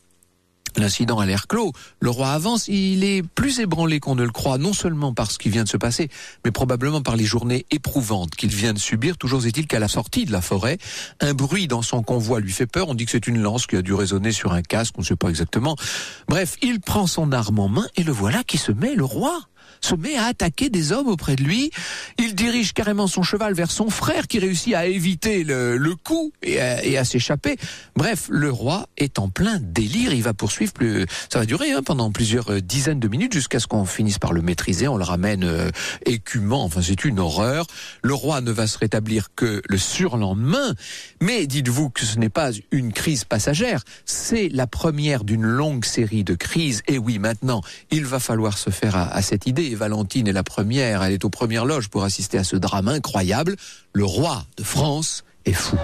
L'incident 0.77 1.21
a 1.21 1.27
l'air 1.27 1.47
clos. 1.47 1.73
Le 2.01 2.11
roi 2.11 2.31
avance, 2.31 2.67
il 2.67 3.05
est 3.05 3.23
plus 3.23 3.61
ébranlé 3.61 4.01
qu'on 4.01 4.17
ne 4.17 4.25
le 4.25 4.31
croit, 4.31 4.59
non 4.59 4.73
seulement 4.73 5.15
par 5.15 5.31
ce 5.31 5.39
qui 5.39 5.49
vient 5.49 5.63
de 5.63 5.69
se 5.69 5.77
passer, 5.77 6.09
mais 6.45 6.51
probablement 6.51 7.01
par 7.01 7.17
les 7.17 7.25
journées 7.25 7.65
éprouvantes 7.71 8.35
qu'il 8.35 8.51
vient 8.51 8.73
de 8.73 8.79
subir. 8.79 9.17
Toujours 9.17 9.47
est-il 9.47 9.69
qu'à 9.69 9.79
la 9.79 9.89
sortie 9.89 10.25
de 10.25 10.33
la 10.33 10.41
forêt, 10.41 10.79
un 11.21 11.33
bruit 11.33 11.69
dans 11.69 11.83
son 11.83 12.03
convoi 12.03 12.41
lui 12.41 12.53
fait 12.53 12.67
peur. 12.67 12.89
On 12.89 12.95
dit 12.95 13.05
que 13.05 13.13
c'est 13.13 13.29
une 13.29 13.41
lance 13.41 13.67
qui 13.67 13.77
a 13.77 13.83
dû 13.83 13.95
résonner 13.95 14.33
sur 14.33 14.53
un 14.53 14.63
casque, 14.63 14.95
on 14.99 15.03
ne 15.03 15.07
sait 15.07 15.17
pas 15.17 15.29
exactement. 15.29 15.77
Bref, 16.29 16.57
il 16.61 16.81
prend 16.81 17.07
son 17.07 17.31
arme 17.31 17.61
en 17.61 17.69
main 17.69 17.87
et 17.97 18.03
le 18.03 18.13
voilà 18.13 18.43
qui 18.43 18.59
se 18.59 18.73
met, 18.73 18.97
le 18.97 19.05
roi 19.05 19.41
se 19.81 19.95
met 19.95 20.17
à 20.17 20.27
attaquer 20.27 20.71
des 20.71 20.93
hommes 20.93 21.09
auprès 21.09 21.37
de 21.37 21.43
lui. 21.43 21.71
Il 22.19 22.35
dirige 22.35 22.73
carrément 22.73 23.07
son 23.07 23.23
cheval 23.23 23.55
vers 23.55 23.71
son 23.71 23.91
frère 23.91 24.27
qui 24.27 24.39
réussit 24.39 24.75
à 24.75 24.87
éviter 24.87 25.45
le, 25.45 25.77
le 25.77 25.95
coup 25.95 26.33
et 26.43 26.61
à, 26.61 26.85
et 26.85 26.99
à 26.99 27.05
s'échapper. 27.05 27.57
Bref, 27.97 28.27
le 28.31 28.51
roi 28.51 28.89
est 28.97 29.19
en 29.19 29.29
plein 29.29 29.59
délire. 29.61 30.13
Il 30.13 30.23
va 30.23 30.35
poursuivre 30.35 30.73
plus. 30.73 31.07
Ça 31.31 31.39
va 31.39 31.47
durer 31.47 31.73
hein, 31.73 31.83
pendant 31.83 32.11
plusieurs 32.11 32.53
euh, 32.53 32.61
dizaines 32.61 33.01
de 33.01 33.09
minutes 33.09 33.33
jusqu'à 33.33 33.61
ce 33.61 33.67
qu'on 33.67 33.85
finisse 33.85 34.19
par 34.19 34.33
le 34.33 34.43
maîtriser. 34.43 34.89
On 34.89 34.97
le 34.97 35.05
ramène 35.05 35.45
euh, 35.45 35.71
écumant. 36.07 36.65
Enfin, 36.65 36.83
c'est 36.83 37.05
une 37.05 37.21
horreur. 37.21 37.67
Le 38.03 38.15
roi 38.15 38.41
ne 38.41 38.51
va 38.51 38.67
se 38.67 38.79
rétablir 38.79 39.29
que 39.35 39.63
le 39.69 39.79
surlendemain. 39.79 40.75
Mais 41.21 41.47
dites-vous 41.47 41.91
que 41.91 42.05
ce 42.05 42.19
n'est 42.19 42.29
pas 42.29 42.51
une 42.71 42.93
crise 42.93 43.25
passagère. 43.25 43.83
C'est 44.05 44.49
la 44.49 44.67
première 44.67 45.25
d'une 45.25 45.45
longue 45.45 45.85
série 45.85 46.25
de 46.25 46.35
crises. 46.35 46.83
Et 46.87 46.99
oui, 46.99 47.19
maintenant, 47.19 47.63
il 47.91 48.05
va 48.05 48.19
falloir 48.19 48.59
se 48.59 48.71
faire 48.71 48.97
à, 48.97 49.09
à 49.09 49.23
cette 49.23 49.47
idée. 49.47 49.64
Valentine 49.73 50.29
est 50.29 50.33
la 50.33 50.43
première. 50.43 51.03
Elle 51.03 51.15
est 51.15 51.25
aux 51.25 51.31
premières 51.31 51.65
loges 51.65 51.89
pour 51.89 52.05
assister 52.05 52.39
à 52.39 52.45
ce 52.45 52.57
drame 52.57 52.89
incroyable. 52.89 53.57
Le 53.93 54.05
roi 54.05 54.45
de 54.57 54.63
France 54.63 55.25
est 55.45 55.53
fou. 55.53 55.77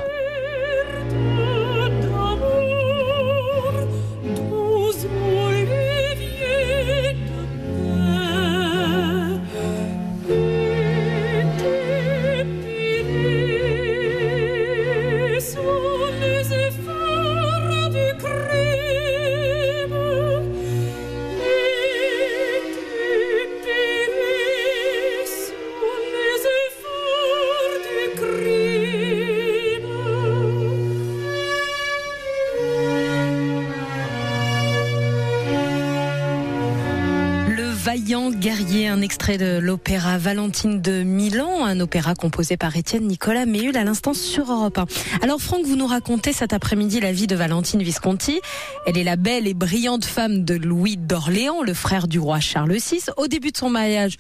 d'Orléans, 37.91 38.31
guerrier, 38.31 38.87
un 38.87 39.01
extrait 39.01 39.37
de 39.37 39.59
l'opéra 39.59 40.17
Valentine 40.17 40.81
de 40.81 41.03
Milan, 41.03 41.65
un 41.65 41.81
opéra 41.81 42.15
composé 42.15 42.57
par 42.57 42.77
Étienne 42.77 43.05
Nicolas 43.09 43.47
Méhul 43.47 43.77
à 43.77 43.83
l'instant 43.83 44.15
sur 44.15 44.53
Europe 44.53 44.79
1. 44.79 44.87
Alors 45.23 45.41
Franck, 45.41 45.65
vous 45.65 45.75
nous 45.75 45.89
racontez 45.89 46.33
cet 46.33 46.53
après-midi 46.53 47.01
la 47.01 47.11
vie 47.11 47.27
de 47.27 47.35
Valentine 47.35 47.83
Visconti. 47.83 48.41
Elle 48.87 48.97
est 48.97 49.03
la 49.03 49.17
belle 49.17 49.49
et 49.49 49.55
brillante 49.55 50.05
femme 50.05 50.45
de 50.45 50.55
Louis 50.55 50.99
d'Orléans, 50.99 51.63
le 51.63 51.75
frère 51.75 52.07
du 52.07 52.21
roi 52.21 52.39
Charles 52.39 52.75
VI. 52.75 53.01
Au 53.17 53.27
début 53.27 53.51
de 53.51 53.57
son 53.57 53.71
mariage, 53.71 54.19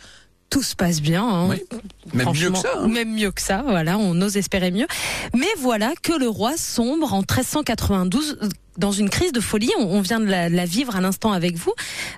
tout 0.51 0.65
se 0.65 0.75
passe 0.75 1.01
bien. 1.01 1.25
Hein. 1.25 1.55
Même 2.13 2.33
mieux 2.33 2.51
que 2.51 2.59
ça. 2.59 2.73
Hein. 2.77 2.89
Même 2.89 3.15
mieux 3.15 3.31
que 3.31 3.41
ça, 3.41 3.63
voilà, 3.65 3.99
on 3.99 4.21
ose 4.21 4.37
espérer 4.37 4.73
mieux. 4.73 4.89
Mais 5.33 5.47
voilà 5.59 5.93
que 6.03 6.13
le 6.13 6.29
roi 6.29 6.57
sombre 6.57 7.15
en 7.15 7.21
1392 7.21 8.37
dans 8.79 8.93
une 8.93 9.11
crise 9.11 9.33
de 9.33 9.41
folie. 9.41 9.71
On, 9.79 10.01
vient 10.01 10.21
de 10.21 10.27
la, 10.27 10.65
vivre 10.65 10.97
à 10.97 11.01
l'instant 11.01 11.33
avec 11.33 11.57
vous. 11.57 11.73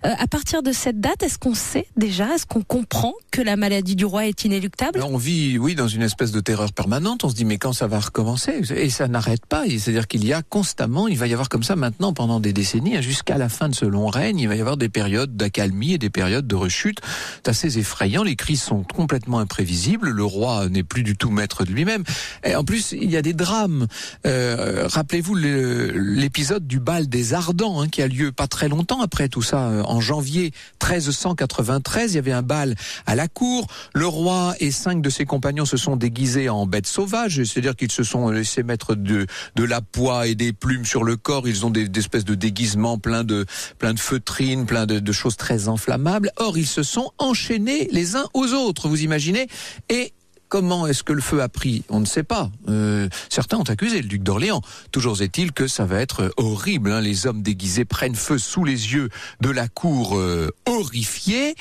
Euh, 0.05 0.11
à 0.19 0.27
partir 0.27 0.63
de 0.63 0.73
cette 0.73 1.01
date, 1.01 1.23
est-ce 1.23 1.39
qu'on 1.39 1.55
sait 1.55 1.87
déjà, 1.97 2.35
est-ce 2.35 2.47
qu'on 2.47 2.63
comprend 2.63 3.15
que 3.31 3.41
la 3.41 3.57
maladie 3.57 3.97
du 3.97 4.05
roi 4.05 4.27
est 4.27 4.45
inéluctable? 4.45 5.01
On 5.03 5.17
vit, 5.17 5.59
oui, 5.59 5.75
dans 5.75 5.89
une 5.89 6.03
espèce 6.03 6.33
de 6.33 6.41
terreur 6.41 6.73
permanente. 6.73 7.25
On 7.25 7.29
se 7.29 7.35
dit, 7.35 7.45
mais 7.45 7.59
quand 7.59 7.73
ça 7.73 7.87
va 7.87 7.99
recommencer? 7.99 8.61
Et 8.75 8.91
ça 8.91 9.09
n'arrête 9.09 9.47
pas. 9.47 9.65
C'est-à-dire 9.67 10.07
qu'il 10.07 10.25
y 10.25 10.33
a 10.33 10.43
constamment, 10.43 11.09
il 11.09 11.19
va 11.19 11.27
y 11.27 11.33
avoir 11.33 11.49
comme 11.49 11.63
ça 11.63 11.77
maintenant 11.77 12.13
pendant 12.13 12.41
des 12.41 12.53
décennies, 12.53 12.97
hein, 12.97 13.01
jusqu'à 13.01 13.39
la 13.39 13.49
fin 13.49 13.69
de 13.69 13.75
ce 13.75 13.85
long 13.85 14.07
règne, 14.07 14.39
il 14.39 14.49
va 14.49 14.57
y 14.57 14.61
avoir 14.61 14.77
des 14.77 14.89
périodes 14.89 15.37
d'accalmie 15.37 15.95
et 15.95 15.99
des 15.99 16.11
périodes 16.11 16.47
de 16.47 16.55
rechute. 16.55 17.01
C'est 17.37 17.49
assez 17.49 17.79
effrayant. 17.79 18.23
Les 18.23 18.37
crises 18.37 18.63
sont 18.63 18.85
complètement 18.85 19.39
imprévisibles. 19.39 20.11
Le 20.11 20.25
roi 20.25 20.69
n'est 20.69 20.83
plus 20.83 21.03
du 21.03 21.17
tout 21.17 21.31
maître 21.31 21.65
de 21.65 21.73
lui-même. 21.73 22.05
Et 22.45 22.55
en 22.55 22.65
plus, 22.65 22.93
il 22.93 23.11
y 23.11 23.17
a 23.17 23.23
des 23.23 23.33
drames. 23.33 23.87
Euh, 24.27 24.87
rappelez-vous 24.87 25.35
l'épisode 25.35 26.42
du 26.51 26.81
bal 26.81 27.09
des 27.09 27.35
Ardents, 27.35 27.81
hein, 27.81 27.89
qui 27.89 28.03
a 28.03 28.09
lieu 28.09 28.33
pas 28.33 28.47
très 28.47 28.69
longtemps 28.69 29.01
après 29.01 29.29
tout 29.29 29.43
ça, 29.43 29.69
euh, 29.69 29.83
en 29.83 30.01
janvier 30.01 30.53
1393. 30.83 32.13
Il 32.13 32.17
y 32.17 32.19
avait 32.19 32.33
un 32.33 32.43
bal 32.43 32.75
à 33.07 33.15
la 33.15 33.29
cour. 33.29 33.67
Le 33.95 34.07
roi 34.07 34.55
et 34.61 34.71
cinq 34.71 35.03
de 35.03 35.11
ses 35.11 35.25
compagnons 35.25 35.65
se 35.65 35.77
sont 35.77 35.97
déguisés 35.97 36.49
en 36.49 36.67
bêtes 36.67 36.87
sauvages, 36.87 37.43
c'est-à-dire 37.45 37.77
qu'ils 37.77 37.93
se 37.93 38.03
sont 38.03 38.31
laissés 38.31 38.63
mettre 38.63 38.95
de, 38.95 39.27
de 39.55 39.65
la 39.65 39.81
poix 39.81 40.27
et 40.27 40.35
des 40.35 40.53
plumes 40.53 40.85
sur 40.85 41.05
le 41.05 41.17
corps. 41.17 41.49
Ils 41.49 41.65
ont 41.65 41.71
des, 41.71 41.89
espèces 41.97 42.25
de 42.25 42.35
déguisements 42.35 42.99
plein 42.99 43.23
de, 43.25 43.47
plein 43.79 43.95
de 43.95 44.01
feutrines, 44.01 44.67
plein 44.67 44.87
de, 44.87 44.99
de 44.99 45.13
choses 45.13 45.37
très 45.37 45.69
inflammables. 45.69 46.31
Or, 46.37 46.59
ils 46.59 46.67
se 46.67 46.83
sont 46.83 47.13
enchaînés 47.19 47.89
les 47.93 48.17
uns 48.17 48.27
aux 48.35 48.53
autres, 48.53 48.89
vous 48.89 49.03
imaginez, 49.03 49.47
et 49.89 50.13
Comment 50.53 50.87
est-ce 50.87 51.03
que 51.03 51.15
le 51.15 51.23
feu 51.23 51.41
a 51.41 51.49
pris? 51.49 51.83
On 51.89 51.99
ne 51.99 52.05
sait 52.05 52.25
pas. 52.25 52.51
Euh, 52.69 53.09
certains 53.31 53.57
ont 53.57 53.63
accusé 53.63 54.03
le 54.03 54.07
duc 54.07 54.23
d'Orléans. 54.23 54.61
Toujours 54.91 55.23
est-il 55.23 55.51
que 55.51 55.67
ça 55.67 55.87
va 55.87 55.99
être 55.99 56.31
horrible. 56.37 56.93
Hein. 56.93 57.01
Les 57.01 57.27
hommes 57.27 57.41
déguisés 57.41 57.87
prennent 57.87 58.15
feu 58.15 58.37
sous 58.37 58.63
les 58.63 58.93
yeux 58.93 59.09
de 59.41 59.49
la 59.49 59.67
cour 59.69 60.19
euh, 60.19 60.51
horrifiée. 60.67 61.55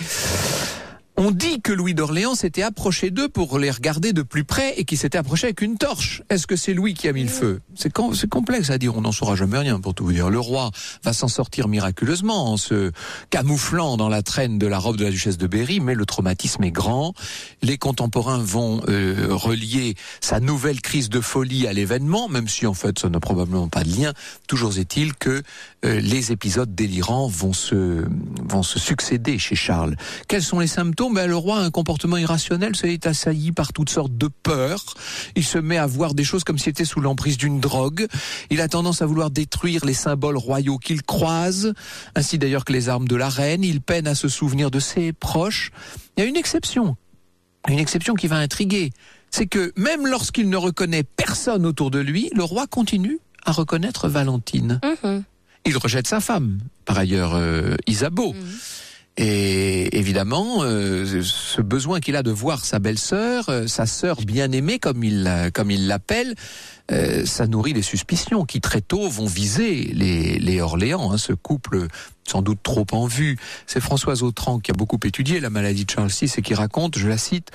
On 1.18 1.32
dit 1.32 1.62
que 1.62 1.74
Louis 1.74 1.94
d'Orléans 1.94 2.36
s'était 2.36 2.64
approché 2.64 3.12
d'eux 3.12 3.28
pour 3.28 3.60
les 3.60 3.70
regarder 3.70 4.14
de 4.14 4.22
plus 4.22 4.46
près 4.46 4.74
et 4.78 4.86
qu'il 4.86 4.98
s'était 4.98 5.18
approché 5.18 5.48
avec 5.48 5.62
une 5.62 5.78
torche. 5.78 6.24
Est-ce 6.30 6.48
que 6.48 6.56
c'est 6.56 6.74
Louis 6.74 6.94
qui 6.94 7.08
a 7.10 7.14
mis 7.14 7.24
le 7.24 7.30
feu? 7.30 7.60
C'est 7.76 7.92
complexe 8.30 8.70
à 8.70 8.78
dire, 8.78 8.96
on 8.96 9.02
n'en 9.02 9.12
saura 9.12 9.36
jamais 9.36 9.58
rien 9.58 9.80
pour 9.80 9.94
tout 9.94 10.06
vous 10.06 10.14
dire. 10.14 10.30
Le 10.30 10.40
roi 10.40 10.72
va 11.04 11.12
s'en 11.12 11.28
sortir 11.28 11.68
miraculeusement 11.68 12.52
en 12.54 12.58
se 12.58 12.92
camouflant 13.30 13.98
dans 13.98 14.08
la 14.08 14.22
traîne 14.22 14.58
de 14.58 14.68
la 14.68 14.80
robe 14.80 14.96
de 14.96 15.04
la 15.04 15.12
duchesse 15.12 15.38
de 15.38 15.48
Berry, 15.48 15.82
mais 15.82 15.96
le 15.96 16.06
traumatisme 16.06 16.64
est 16.64 16.72
grand. 16.72 17.14
Les 17.62 17.78
contemporains 17.78 18.40
vont 18.40 18.82
euh, 18.88 19.28
relier 19.32 19.96
sa 20.22 20.40
nouvelle 20.40 20.82
crise 20.82 21.10
de 21.10 21.20
folie 21.20 21.68
à 21.68 21.74
l'événement, 21.74 22.30
même 22.30 22.48
si 22.48 22.66
en 22.66 22.74
fait 22.74 23.00
ça 23.00 23.10
n'a 23.10 23.20
probablement 23.20 23.68
pas 23.68 23.84
de 23.84 23.90
lien. 23.90 24.14
Toujours 24.48 24.78
est-il 24.78 25.14
que 25.16 25.44
euh, 25.84 26.00
les 26.00 26.32
épisodes 26.32 26.74
délirants 26.74 27.28
vont 27.28 27.54
se, 27.54 28.06
vont 28.48 28.64
se 28.64 28.80
succéder 28.80 29.38
chez 29.38 29.56
Charles. 29.56 29.96
Quels 30.28 30.44
sont 30.44 30.60
les 30.60 30.68
symptômes? 30.68 31.01
Ben, 31.10 31.28
le 31.28 31.36
roi 31.36 31.58
a 31.58 31.62
un 31.62 31.72
comportement 31.72 32.18
irrationnel, 32.18 32.74
il 32.84 32.90
est 32.90 33.08
assailli 33.08 33.52
par 33.52 33.74
toutes 33.74 33.90
sortes 33.90 34.18
de 34.18 34.28
peurs. 34.28 34.84
Il 35.36 35.44
se 35.44 35.58
met 35.58 35.78
à 35.78 35.88
voir 35.88 36.14
des 36.14 36.24
choses 36.24 36.44
comme 36.44 36.58
s'il 36.58 36.70
était 36.70 36.86
sous 36.86 37.00
l'emprise 37.00 37.38
d'une 37.38 37.60
drogue. 37.60 38.08
Il 38.50 38.62
a 38.62 38.68
tendance 38.68 39.02
à 39.02 39.06
vouloir 39.06 39.32
détruire 39.32 39.86
les 39.86 39.94
symboles 39.94 40.38
royaux 40.38 40.78
qu'il 40.78 41.02
croise, 41.02 41.74
ainsi 42.16 42.38
d'ailleurs 42.38 42.66
que 42.66 42.74
les 42.74 42.90
armes 42.90 43.08
de 43.08 43.16
la 43.16 43.30
reine. 43.30 43.64
Il 43.64 43.82
peine 43.82 44.08
à 44.08 44.16
se 44.16 44.28
souvenir 44.28 44.70
de 44.70 44.80
ses 44.80 45.14
proches. 45.14 45.72
Il 46.18 46.24
y 46.24 46.24
a 46.24 46.30
une 46.30 46.38
exception, 46.38 46.98
une 47.68 47.80
exception 47.80 48.14
qui 48.14 48.28
va 48.28 48.38
intriguer. 48.38 48.92
C'est 49.32 49.48
que 49.48 49.72
même 49.78 50.06
lorsqu'il 50.06 50.50
ne 50.50 50.58
reconnaît 50.58 51.04
personne 51.04 51.66
autour 51.66 51.90
de 51.90 52.00
lui, 52.00 52.30
le 52.36 52.44
roi 52.44 52.68
continue 52.68 53.20
à 53.46 53.54
reconnaître 53.54 54.10
Valentine. 54.10 54.80
Mm-hmm. 54.84 55.24
Il 55.66 55.78
rejette 55.78 56.08
sa 56.08 56.20
femme, 56.20 56.60
par 56.86 56.98
ailleurs 57.00 57.34
euh, 57.36 57.76
Isabeau. 57.88 58.34
Mm-hmm. 58.34 58.91
Et 59.24 60.00
évidemment, 60.00 60.64
euh, 60.64 61.22
ce 61.22 61.62
besoin 61.62 62.00
qu'il 62.00 62.16
a 62.16 62.24
de 62.24 62.32
voir 62.32 62.66
sa 62.66 62.80
belle-sœur, 62.80 63.50
euh, 63.50 63.68
sa 63.68 63.86
sœur 63.86 64.18
bien-aimée, 64.22 64.80
comme 64.80 65.04
il 65.04 65.52
comme 65.54 65.70
il 65.70 65.86
l'appelle, 65.86 66.34
euh, 66.92 67.24
ça 67.24 67.46
nourrit 67.46 67.74
les 67.74 67.84
suspicions 67.84 68.46
qui 68.46 68.62
très 68.62 68.82
tôt 68.82 69.08
vont 69.10 69.28
viser 69.28 69.92
les, 69.94 70.40
les 70.40 70.60
Orléans, 70.60 71.12
hein, 71.12 71.20
ce 71.20 71.34
couple 71.34 71.86
sans 72.28 72.42
doute 72.42 72.64
trop 72.64 72.88
en 72.94 73.06
vue. 73.06 73.38
C'est 73.68 73.80
Françoise 73.80 74.24
Autran 74.24 74.58
qui 74.58 74.72
a 74.72 74.74
beaucoup 74.74 75.00
étudié 75.04 75.40
la 75.40 75.52
maladie 75.52 75.86
de 75.86 75.92
Charles 75.92 76.10
VI 76.10 76.34
et 76.36 76.42
qui 76.42 76.56
raconte, 76.56 76.98
je 76.98 77.08
la 77.08 77.20
cite, 77.20 77.52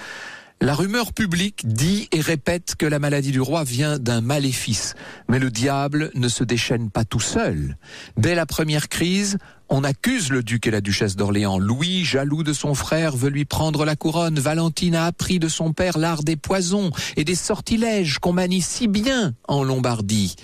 la 0.63 0.75
rumeur 0.75 1.13
publique 1.13 1.69
dit 1.69 2.09
et 2.13 2.21
répète 2.21 2.77
que 2.79 2.87
la 2.87 2.99
maladie 2.99 3.31
du 3.31 3.43
roi 3.43 3.63
vient 3.63 3.99
d'un 3.99 4.23
maléfice, 4.23 4.95
mais 5.29 5.39
le 5.39 5.51
diable 5.51 6.11
ne 6.15 6.29
se 6.29 6.45
déchaîne 6.45 6.91
pas 6.91 7.05
tout 7.05 7.21
seul. 7.21 7.77
Dès 8.17 8.35
la 8.35 8.47
première 8.47 8.89
crise, 8.89 9.37
on 9.69 9.85
accuse 9.85 10.31
le 10.31 10.43
duc 10.43 10.67
et 10.67 10.71
la 10.71 10.81
duchesse 10.81 11.17
d'Orléans. 11.17 11.59
Louis, 11.59 12.05
jaloux 12.05 12.43
de 12.43 12.53
son 12.53 12.75
frère, 12.75 13.17
veut 13.17 13.31
lui 13.31 13.45
prendre 13.45 13.85
la 13.85 13.97
couronne. 13.97 14.39
Valentine 14.39 14.95
a 14.95 15.07
appris 15.07 15.39
de 15.39 15.49
son 15.49 15.73
père 15.73 15.99
l'art 15.99 16.23
des 16.23 16.37
poisons 16.37 16.91
et 17.17 17.25
des 17.25 17.35
sortilèges 17.35 18.19
qu'on 18.19 18.33
manie 18.33 18.63
si 18.63 18.89
bien 18.89 19.35
en 19.49 19.65
Lombardie. 19.65 20.37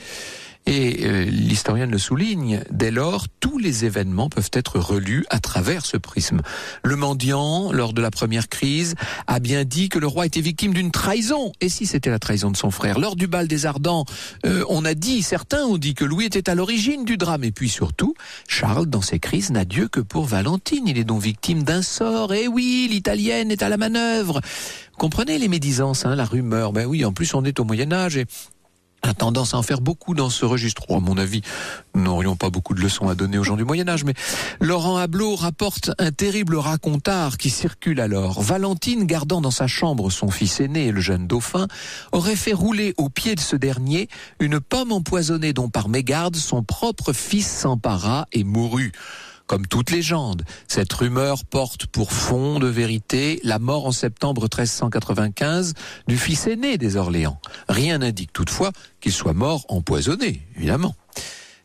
Et 0.67 1.07
euh, 1.07 1.27
le 1.91 1.99
souligne, 1.99 2.63
dès 2.71 2.91
lors, 2.91 3.27
tous 3.41 3.59
les 3.59 3.85
événements 3.85 4.29
peuvent 4.29 4.51
être 4.53 4.79
relus 4.79 5.25
à 5.31 5.41
travers 5.41 5.85
ce 5.85 5.97
prisme. 5.97 6.41
Le 6.85 6.97
mendiant, 6.97 7.73
lors 7.73 7.93
de 7.93 8.01
la 8.01 8.11
première 8.11 8.49
crise, 8.49 8.95
a 9.27 9.41
bien 9.41 9.65
dit 9.65 9.89
que 9.89 9.99
le 9.99 10.07
roi 10.07 10.27
était 10.27 10.41
victime 10.41 10.73
d'une 10.73 10.91
trahison. 10.91 11.53
Et 11.61 11.69
si 11.69 11.87
c'était 11.87 12.11
la 12.11 12.19
trahison 12.19 12.51
de 12.51 12.57
son 12.57 12.71
frère? 12.71 12.99
Lors 12.99 13.17
du 13.17 13.27
bal 13.27 13.49
des 13.49 13.67
Ardents, 13.67 14.05
euh, 14.47 14.65
on 14.69 14.85
a 14.85 14.95
dit, 14.95 15.23
certains 15.23 15.65
ont 15.65 15.79
dit 15.79 15.95
que 15.95 16.05
Louis 16.05 16.27
était 16.27 16.49
à 16.49 16.55
l'origine 16.55 17.05
du 17.05 17.17
drame. 17.17 17.45
Et 17.45 17.53
puis 17.53 17.69
surtout, 17.69 18.15
Charles, 18.47 18.87
dans 18.87 19.03
ses 19.03 19.19
crises, 19.19 19.51
n'a 19.51 19.65
Dieu 19.65 19.89
que 19.89 20.01
pour 20.01 20.27
Valentine. 20.27 20.87
Il 20.87 20.99
est 20.99 21.05
donc 21.05 21.23
victime 21.23 21.65
d'un 21.65 21.83
sort. 21.83 22.33
Et 22.35 22.47
oui, 22.49 22.89
l'italienne 22.91 23.51
est 23.51 23.63
à 23.63 23.69
la 23.69 23.77
manœuvre. 23.77 24.41
Comprenez 24.99 25.39
les 25.39 25.49
médisances, 25.49 26.07
hein, 26.07 26.15
la 26.15 26.25
rumeur. 26.25 26.73
Ben 26.73 26.87
oui, 26.87 27.05
en 27.05 27.13
plus 27.13 27.35
on 27.35 27.45
est 27.45 27.59
au 27.59 27.65
Moyen 27.65 27.93
Âge 27.93 28.17
et 28.17 28.27
a 29.03 29.15
tendance 29.15 29.55
à 29.55 29.59
en 29.59 29.63
faire 29.63 29.81
beaucoup 29.81 30.15
dans 30.15 30.31
ce 30.31 30.45
registre. 30.45 30.83
à 30.91 31.01
mon 31.01 31.19
avis, 31.19 31.43
nous 31.95 32.03
n'aurions 32.03 32.37
pas 32.37 32.51
beaucoup 32.51 32.75
de 32.75 32.81
leçons 32.81 33.09
à 33.09 33.15
donner 33.15 33.39
aux 33.39 33.45
gens 33.45 33.57
du 33.57 33.65
Moyen 33.65 33.89
Âge, 33.89 34.05
mais 34.05 34.15
Laurent 34.61 34.97
Hablot 34.97 35.35
rapporte 35.35 35.91
un 35.99 36.13
terrible 36.13 36.57
racontard 36.57 37.37
qui 37.37 37.51
circule 37.51 38.01
alors. 38.01 38.41
Valentine, 38.41 39.05
gardant 39.05 39.41
dans 39.41 39.51
sa 39.51 39.67
chambre 39.67 40.11
son 40.11 40.31
fils 40.31 40.61
aîné, 40.61 40.93
le 40.93 41.01
jeune 41.01 41.27
dauphin, 41.27 41.67
aurait 42.13 42.37
fait 42.37 42.53
rouler 42.53 42.95
au 42.97 43.09
pied 43.09 43.35
de 43.35 43.41
ce 43.41 43.57
dernier 43.57 44.09
une 44.39 44.61
pomme 44.61 44.93
empoisonnée 44.93 45.53
dont 45.53 45.69
par 45.69 45.89
mégarde 45.89 46.37
son 46.37 46.63
propre 46.63 47.13
fils 47.13 47.51
s'empara 47.51 48.29
et 48.33 48.45
mourut. 48.45 48.93
Comme 49.47 49.67
toute 49.67 49.91
légende, 49.91 50.45
cette 50.69 50.93
rumeur 50.93 51.45
porte 51.45 51.87
pour 51.87 52.13
fond 52.13 52.59
de 52.59 52.67
vérité 52.67 53.41
la 53.45 53.59
mort 53.59 53.87
en 53.87 53.93
septembre 53.93 54.43
1395 54.43 55.75
du 56.09 56.17
fils 56.17 56.47
aîné 56.47 56.79
des 56.79 56.97
Orléans. 56.97 57.41
Rien 57.69 57.99
n'indique 57.99 58.33
toutefois 58.33 58.73
qu'il 59.01 59.13
soit 59.13 59.35
mort 59.35 59.65
empoisonné, 59.69 60.47
évidemment. 60.57 60.95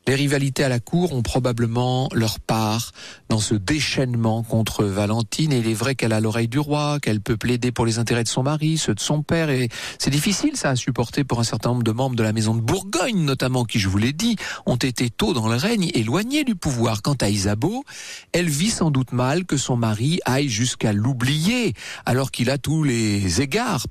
Les 0.07 0.15
rivalités 0.15 0.63
à 0.63 0.69
la 0.69 0.79
cour 0.79 1.11
ont 1.11 1.21
probablement 1.21 2.07
leur 2.13 2.39
part 2.39 2.93
dans 3.27 3.39
ce 3.39 3.55
déchaînement 3.55 4.41
contre 4.41 4.85
Valentine. 4.85 5.51
Et 5.51 5.57
il 5.57 5.67
est 5.67 5.73
vrai 5.73 5.95
qu'elle 5.95 6.13
a 6.13 6.21
l'oreille 6.21 6.47
du 6.47 6.59
roi, 6.59 6.99
qu'elle 7.01 7.19
peut 7.19 7.35
plaider 7.35 7.73
pour 7.73 7.85
les 7.85 7.99
intérêts 7.99 8.23
de 8.23 8.29
son 8.29 8.41
mari, 8.41 8.77
ceux 8.77 8.95
de 8.95 9.01
son 9.01 9.21
père. 9.21 9.49
Et 9.49 9.67
c'est 9.99 10.09
difficile, 10.09 10.55
ça, 10.55 10.69
à 10.69 10.75
supporter 10.77 11.25
pour 11.25 11.41
un 11.41 11.43
certain 11.43 11.71
nombre 11.71 11.83
de 11.83 11.91
membres 11.91 12.15
de 12.15 12.23
la 12.23 12.31
maison 12.31 12.55
de 12.55 12.61
Bourgogne, 12.61 13.19
notamment, 13.19 13.65
qui, 13.65 13.79
je 13.79 13.89
vous 13.89 13.97
l'ai 13.97 14.13
dit, 14.13 14.37
ont 14.65 14.77
été 14.77 15.09
tôt 15.09 15.33
dans 15.33 15.49
le 15.49 15.57
règne, 15.57 15.91
éloignés 15.93 16.45
du 16.45 16.55
pouvoir. 16.55 17.01
Quant 17.01 17.17
à 17.19 17.27
Isabeau, 17.27 17.83
elle 18.31 18.47
vit 18.47 18.69
sans 18.69 18.91
doute 18.91 19.11
mal 19.11 19.43
que 19.43 19.57
son 19.57 19.75
mari 19.75 20.21
aille 20.23 20.47
jusqu'à 20.47 20.93
l'oublier, 20.93 21.73
alors 22.05 22.31
qu'il 22.31 22.49
a 22.49 22.57
tous 22.57 22.83
les 22.83 23.41
égards 23.41 23.87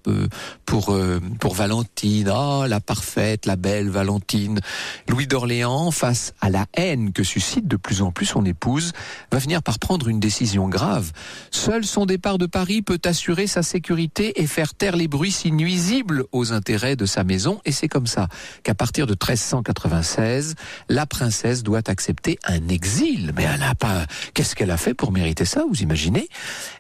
pour, 0.64 0.94
euh, 0.94 1.20
pour 1.40 1.52
Valentine. 1.52 2.32
Ah, 2.34 2.64
la 2.66 2.80
parfaite, 2.80 3.44
la 3.44 3.56
belle 3.56 3.90
Valentine. 3.90 4.60
Louis 5.08 5.26
d'Orléans, 5.26 5.90
face 6.06 6.34
à 6.40 6.50
la 6.50 6.66
haine 6.74 7.12
que 7.12 7.24
suscite 7.24 7.66
de 7.66 7.74
plus 7.74 8.00
en 8.00 8.12
plus 8.12 8.26
son 8.26 8.44
épouse, 8.44 8.92
va 9.32 9.40
finir 9.40 9.60
par 9.60 9.80
prendre 9.80 10.06
une 10.06 10.20
décision 10.20 10.68
grave. 10.68 11.10
Seul 11.50 11.84
son 11.84 12.06
départ 12.06 12.38
de 12.38 12.46
Paris 12.46 12.80
peut 12.80 13.00
assurer 13.04 13.48
sa 13.48 13.64
sécurité 13.64 14.40
et 14.40 14.46
faire 14.46 14.72
taire 14.72 14.94
les 14.94 15.08
bruits 15.08 15.32
si 15.32 15.50
nuisibles 15.50 16.22
aux 16.30 16.52
intérêts 16.52 16.94
de 16.94 17.06
sa 17.06 17.24
maison. 17.24 17.60
Et 17.64 17.72
c'est 17.72 17.88
comme 17.88 18.06
ça 18.06 18.28
qu'à 18.62 18.76
partir 18.76 19.08
de 19.08 19.14
1396, 19.14 20.54
la 20.88 21.06
princesse 21.06 21.64
doit 21.64 21.82
accepter 21.88 22.38
un 22.44 22.68
exil. 22.68 23.32
Mais 23.34 23.42
elle 23.42 23.58
n'a 23.58 23.74
pas. 23.74 24.06
Qu'est-ce 24.32 24.54
qu'elle 24.54 24.70
a 24.70 24.76
fait 24.76 24.94
pour 24.94 25.10
mériter 25.10 25.44
ça 25.44 25.64
Vous 25.68 25.82
imaginez? 25.82 26.28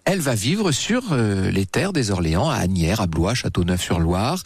Elle 0.04 0.20
va 0.20 0.36
vivre 0.36 0.70
sur 0.70 1.02
euh, 1.10 1.50
les 1.50 1.66
terres 1.66 1.92
des 1.92 2.12
Orléans, 2.12 2.48
à 2.48 2.58
Agnières, 2.58 3.00
à 3.00 3.08
Blois, 3.08 3.34
Châteauneuf-sur-Loire. 3.34 4.40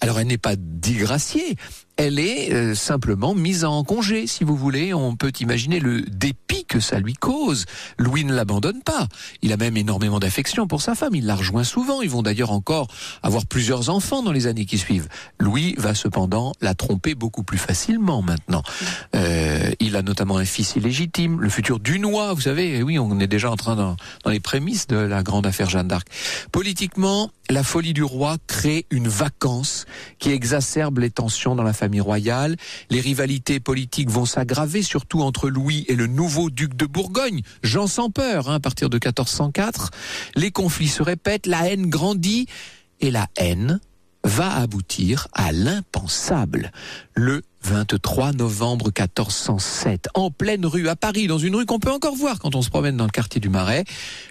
Alors 0.00 0.18
elle 0.18 0.26
n'est 0.26 0.38
pas 0.38 0.56
digraciée, 0.56 1.56
elle 1.96 2.18
est 2.18 2.52
euh, 2.52 2.74
simplement 2.74 3.34
mise 3.34 3.64
en 3.64 3.84
congé, 3.84 4.26
si 4.26 4.44
vous 4.44 4.56
voulez. 4.56 4.94
On 4.94 5.14
peut 5.14 5.32
imaginer 5.40 5.78
le 5.78 6.02
dépit 6.02 6.64
que 6.64 6.80
ça 6.80 6.98
lui 6.98 7.14
cause. 7.14 7.66
Louis 7.98 8.24
ne 8.24 8.34
l'abandonne 8.34 8.82
pas. 8.82 9.08
Il 9.42 9.52
a 9.52 9.56
même 9.56 9.76
énormément 9.76 10.18
d'affection 10.18 10.66
pour 10.66 10.80
sa 10.80 10.94
femme. 10.94 11.14
Il 11.14 11.26
la 11.26 11.34
rejoint 11.34 11.64
souvent. 11.64 12.00
Ils 12.00 12.10
vont 12.10 12.22
d'ailleurs 12.22 12.50
encore 12.50 12.88
avoir 13.22 13.46
plusieurs 13.46 13.90
enfants 13.90 14.22
dans 14.22 14.32
les 14.32 14.46
années 14.46 14.64
qui 14.64 14.78
suivent. 14.78 15.08
Louis 15.38 15.74
va 15.76 15.94
cependant 15.94 16.52
la 16.60 16.74
tromper 16.74 17.14
beaucoup 17.14 17.42
plus 17.42 17.58
facilement 17.58 18.22
maintenant. 18.22 18.62
Euh, 19.14 19.70
il 19.78 19.94
a 19.96 20.02
notamment 20.02 20.38
un 20.38 20.44
fils 20.44 20.76
illégitime, 20.76 21.40
le 21.40 21.50
futur 21.50 21.78
Dunois. 21.78 22.32
Vous 22.32 22.42
savez, 22.42 22.82
oui, 22.82 22.98
on 22.98 23.20
est 23.20 23.26
déjà 23.26 23.50
en 23.50 23.56
train 23.56 23.76
dans, 23.76 23.96
dans 24.24 24.30
les 24.30 24.40
prémices 24.40 24.86
de 24.86 24.96
la 24.96 25.22
grande 25.22 25.46
affaire 25.46 25.68
Jeanne 25.68 25.88
d'Arc. 25.88 26.08
Politiquement, 26.52 27.30
la 27.50 27.62
folie 27.62 27.92
du 27.92 28.02
roi 28.02 28.38
crée 28.46 28.86
une 28.90 29.08
vacance 29.08 29.84
qui 30.18 30.30
exacerbe 30.30 30.98
les 30.98 31.10
tensions 31.10 31.54
dans 31.54 31.62
la 31.62 31.72
famille 31.72 31.81
royale. 32.00 32.56
Les 32.90 33.00
rivalités 33.00 33.60
politiques 33.60 34.10
vont 34.10 34.26
s'aggraver, 34.26 34.82
surtout 34.82 35.22
entre 35.22 35.48
Louis 35.48 35.84
et 35.88 35.96
le 35.96 36.06
nouveau 36.06 36.50
duc 36.50 36.76
de 36.76 36.86
Bourgogne, 36.86 37.42
Jean 37.62 37.86
sans 37.86 38.10
peur, 38.10 38.48
hein, 38.48 38.56
à 38.56 38.60
partir 38.60 38.90
de 38.90 38.96
1404. 38.96 39.90
Les 40.36 40.50
conflits 40.50 40.88
se 40.88 41.02
répètent, 41.02 41.46
la 41.46 41.68
haine 41.68 41.88
grandit, 41.88 42.46
et 43.00 43.10
la 43.10 43.28
haine 43.36 43.80
va 44.24 44.54
aboutir 44.54 45.28
à 45.32 45.52
l'impensable. 45.52 46.70
Le 47.14 47.42
23 47.64 48.32
novembre 48.32 48.86
1407, 48.86 50.08
en 50.14 50.30
pleine 50.30 50.66
rue 50.66 50.88
à 50.88 50.96
Paris, 50.96 51.26
dans 51.26 51.38
une 51.38 51.54
rue 51.54 51.66
qu'on 51.66 51.78
peut 51.78 51.90
encore 51.90 52.14
voir 52.14 52.38
quand 52.38 52.54
on 52.54 52.62
se 52.62 52.70
promène 52.70 52.96
dans 52.96 53.04
le 53.04 53.10
quartier 53.10 53.40
du 53.40 53.48
Marais, 53.48 53.84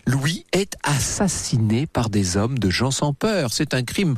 Louis 0.06 0.46
est 0.52 0.76
assassiné 0.84 1.88
par 1.88 2.10
des 2.10 2.38
hommes 2.38 2.60
de 2.60 2.70
gens 2.70 2.92
sans 2.92 3.14
peur. 3.14 3.54
C'est 3.54 3.74
un 3.74 3.84
crime 3.84 4.16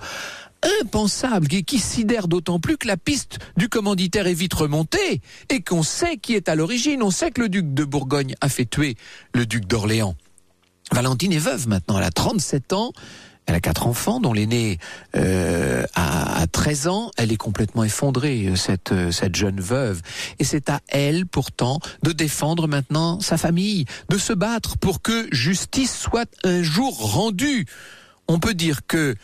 impensable 0.82 1.48
qui, 1.48 1.64
qui 1.64 1.80
sidère 1.80 2.28
d'autant 2.28 2.60
plus 2.60 2.78
que 2.78 2.88
la 2.88 2.98
piste 2.98 3.40
du 3.58 3.70
commanditaire 3.70 4.28
est 4.28 4.34
vite 4.34 4.54
remontée 4.54 5.22
et 5.50 5.62
qu'on 5.62 5.84
sait 5.84 6.18
qui 6.18 6.34
est 6.34 6.50
à 6.50 6.56
l'origine. 6.56 7.04
On 7.04 7.12
sait 7.12 7.32
que 7.32 7.42
le 7.42 7.50
duc 7.50 7.74
de 7.74 7.84
Bourgogne 7.84 8.36
a 8.42 8.50
fait 8.50 8.66
tuer 8.66 8.96
le 9.34 9.46
duc 9.46 9.66
d'Orléans. 9.66 10.16
Valentine 10.92 11.34
est 11.34 11.40
veuve 11.40 11.68
maintenant, 11.68 11.98
elle 11.98 12.06
a 12.06 12.12
37 12.12 12.74
ans. 12.74 12.92
Elle 13.46 13.56
a 13.56 13.60
quatre 13.60 13.88
enfants, 13.88 14.20
dont 14.22 14.32
l'aîné 14.32 14.80
euh, 15.16 15.86
a, 15.96 16.46
13 16.50 16.88
ans. 16.88 17.12
Elle 17.18 17.32
est 17.32 17.38
complètement 17.38 17.84
effondrée, 17.84 18.46
euh, 18.48 18.56
cette, 18.56 18.94
euh, 18.94 19.12
cette 19.12 19.36
jeune 19.36 19.60
veuve. 19.60 20.02
Et 20.40 20.46
c'est 20.46 20.70
à 20.70 20.80
elle, 20.88 21.26
pourtant, 21.26 21.80
de 22.04 22.12
défendre 22.14 22.68
maintenant 22.68 23.20
sa 23.20 23.38
famille, 23.38 23.86
de 24.10 24.18
se 24.18 24.32
battre 24.32 24.78
pour 24.78 25.02
que 25.02 25.28
justice 25.32 25.94
soit 25.94 26.30
un 26.44 26.64
jour 26.64 26.98
rendue. 27.14 27.66
On 28.30 28.40
peut 28.40 28.54
dire 28.54 28.88
que 28.88 29.16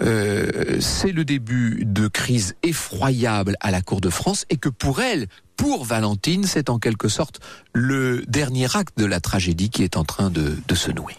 euh, 0.00 0.78
c'est 0.80 1.12
le 1.12 1.24
début 1.24 1.82
de 1.84 2.08
crise 2.08 2.54
effroyable 2.62 3.56
à 3.60 3.70
la 3.70 3.82
cour 3.82 4.00
de 4.00 4.10
France 4.10 4.46
et 4.50 4.56
que 4.56 4.68
pour 4.68 5.00
elle, 5.00 5.26
pour 5.56 5.84
Valentine, 5.84 6.44
c'est 6.44 6.70
en 6.70 6.78
quelque 6.78 7.08
sorte 7.08 7.40
le 7.74 8.22
dernier 8.26 8.74
acte 8.74 8.96
de 8.96 9.04
la 9.04 9.20
tragédie 9.20 9.68
qui 9.68 9.82
est 9.82 9.96
en 9.96 10.04
train 10.04 10.30
de, 10.30 10.56
de 10.66 10.74
se 10.74 10.90
nouer. 10.90 11.16